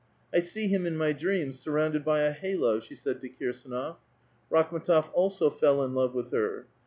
*' 0.19 0.33
I 0.33 0.39
see 0.39 0.67
him 0.67 0.87
in 0.87 0.97
my 0.97 1.13
dreams 1.13 1.63
suiTounded 1.63 2.03
by 2.03 2.21
a 2.21 2.31
halo," 2.31 2.79
she 2.79 2.95
said 2.95 3.21
to 3.21 3.29
Kirsdnof. 3.29 3.97
Rakhm^tof 4.51 5.11
also 5.13 5.51
fell 5.51 5.83
in 5.83 5.93
love 5.93 6.15
with 6.15 6.31
her. 6.31 6.65